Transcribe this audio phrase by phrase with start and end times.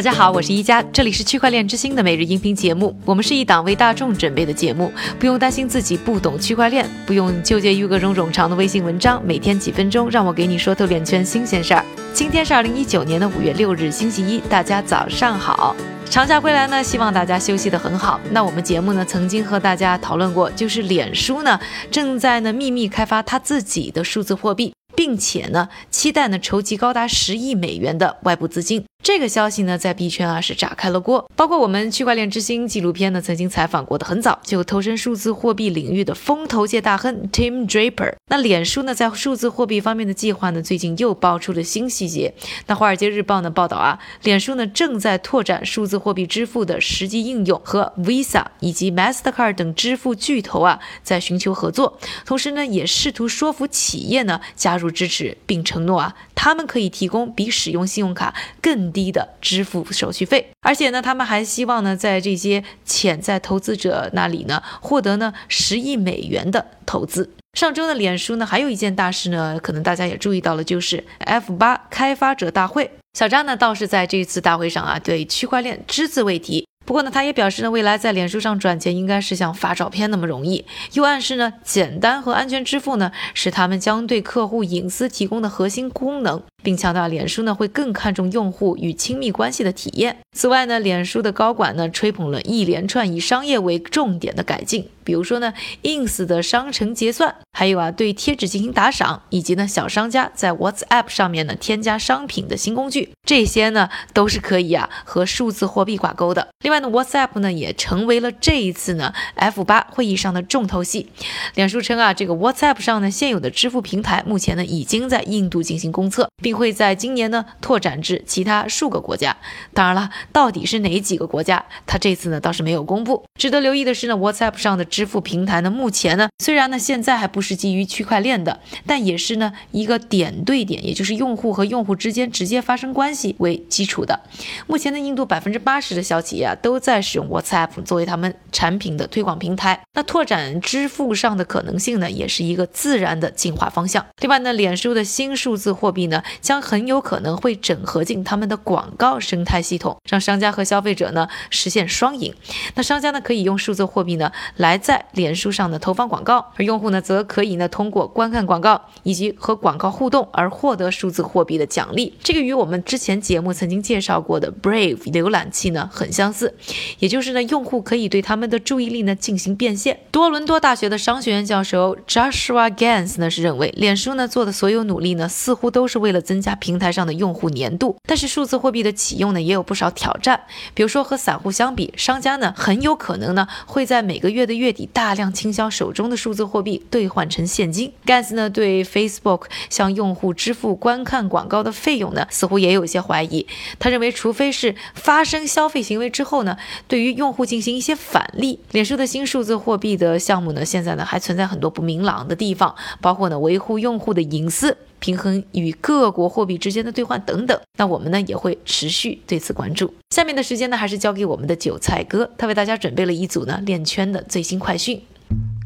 [0.00, 2.98] 大家好，我是一加，这里是区块链之星的每日音频节目。
[3.04, 11.84] 我们是一档为大众准备的节目，不用担心自己不懂区块链，不用纠结于各种冗长的微信文章，每天几分钟，让我给你说透链圈新鲜事儿。
[12.14, 15.76] 今天是二零一九年的五月六日，星期一，大家早上好。
[16.08, 18.18] 长假归来呢，希望大家休息得很好。
[18.30, 21.60] 那我们节目呢，曾经和大家讨论过，就是脸书呢
[21.90, 28.82] 正在呢秘密开发它自己的数字货币，并且呢期待呢筹集高达十亿美元的外部资金。
[29.02, 38.12] 这个消息呢，在币圈啊是炸开了锅，包括我们区块链之星纪录片呢，曾经采访过的很早就投身数字货币领域的风投界大亨 Tim Draper。
[38.28, 42.34] 那脸书呢，在数字货币方面的计划呢，最近又爆出了新细节。
[42.66, 67.30] 那华尔街日报呢报道啊，脸书呢正在拓展数字货币支付的实际应用，和 Visa 以及 Mastercard 等支付巨头啊在寻求合作，同时呢，也试图说服企业呢加入支持，并承诺啊，他们可以提供比使用信用卡更低的支付手续费，而且呢，他们还希望呢，在这些潜在投资者那里呢，获得呢十亿美元的投资。
[67.54, 72.90] 上周的脸书呢，还有一件大事呢，可能大家也注意到了，就是 F 八开发者大会。
[73.18, 76.64] 小张呢，倒是在这次大会上啊，对区块链只字未提。
[76.86, 86.42] 不过呢，他也表示呢，未来在脸书上赚钱应该是像发照片那么容易，又暗示呢，简单和安全支付呢，是他们将对客户隐私提供的核心功能。
[86.62, 90.18] 并强调，脸书呢会更看重用户与亲密关系的体验。
[90.36, 95.52] 此外呢，脸书的高管呢吹捧了一连串以商业为重点的改进，比如说呢
[95.82, 106.48] ，Ins 的商城结算，还有啊对贴纸进行打赏，以及呢小商家在 WhatsApp 上面呢添加商品的新工具，这些呢都是可以啊和数字货币挂钩的。
[106.62, 111.08] 另外呢，WhatsApp 呢也成为了这一次呢 F 八会议上的重头戏。
[111.56, 116.49] 脸书称啊，这个 WhatsApp 上呢现有的支付平台目前呢已经在印度进行公测，并。
[116.52, 119.36] 会在今年呢拓展至其他数个国家。
[119.72, 123.24] 当然了，到底是哪几个国家，他这次呢倒是没有公布。
[123.38, 134.20] 值得留意的是呢，WhatsApp 上的支付平台呢，目前呢虽然呢现在还不是基于区块链的，但也是呢一个点对点，也就是用户和用户之间直接发生关系为基础的。
[134.66, 139.80] 目前呢，印度百分之八十的小企业啊都在使用 WhatsApp 作为他们产品的推广平台。
[139.94, 144.04] 那拓展支付上的可能性呢，也是一个自然的进化方向。
[144.20, 146.22] 另外呢，脸书的新数字货币呢。
[146.40, 152.34] 将很有可能会整合进他们的广告生态系统，让商家和消费者呢实现双赢。
[152.74, 162.14] 那商家呢可以用数字货币呢来在脸书上呢投放广告，而用户呢则可以呢通过观看广告以及和广告互动而获得数字货币的奖励。
[162.22, 166.54] 这个与我们之前节目曾经介绍过的 Brave 浏览器呢很相似，
[167.00, 170.00] 也就是呢用户可以对他们的注意力呢进行变现。
[170.10, 176.20] 多伦多大学的商学院教授 Joshua Gans 呢是认为，脸书呢做的所有努力呢似乎都是为了。
[176.30, 180.40] 增加平台上的用户粘度，但是数字货币的启用呢也有不少挑战。
[180.74, 187.92] 比如说和散户相比，商家呢很有可能呢会在每个月的月底大量倾销手中的数字货币兑换成现金。
[188.06, 193.44] Gans 呢对 Facebook 向用户支付观看广告的费用呢似乎也有一些怀疑。
[193.80, 198.60] 他认为，除非是发生消费行为之后呢，对于用户进行一些返利。
[198.70, 204.76] 脸书的新数字货币的项目呢现在呢还存在很多不明朗的地方，包括呢维护用户的隐私。
[205.00, 209.92] 平衡与各国货币之间的兑换等等，那我们呢也会持续对此关注。
[210.10, 215.00] 下面的时间呢，还是交给我们的韭菜哥，他为大家准备了一组呢链圈的最新快讯。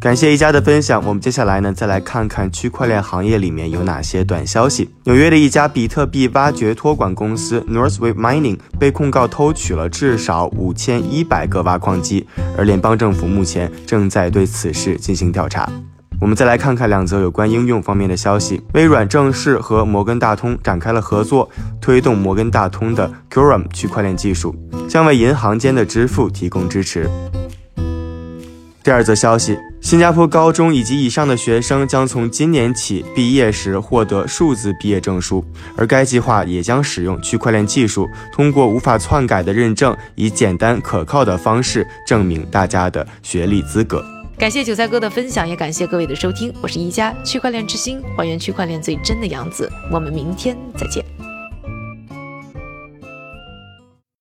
[0.00, 4.90] 感谢一家的分享，我们接下来呢再来看看区块链行业里面有哪些短消息。
[5.04, 12.26] 纽约的一家比特币挖掘托管公司 Northwave Mining 被控告偷取了至少五千一百个挖矿机，
[12.58, 15.72] 而联邦政府目前正在对此事进行调查。
[16.24, 18.58] 我们再来看看两则有关应用方面的消息。
[18.72, 21.50] 微软正式和摩根大通展开了合作，
[21.82, 24.56] 推动摩根大通的 Quorum 区块链技术，
[24.88, 27.06] 将为银行间的支付提供支持。
[28.82, 35.44] 第二则消息，新加坡高中以及以上的学生将从今年起毕业时获得数字毕业证书，
[35.76, 44.02] 而该计划也将使用区块链技术，通过无法篡改的认证，以简单可靠的方式证明大家的学历资格。
[44.36, 46.52] 感谢韭菜哥的分享，也感谢各位的收听。
[46.60, 49.70] 我是一家区块链之星，还原区块链最真的样子。
[49.90, 51.13] 我们明天再见。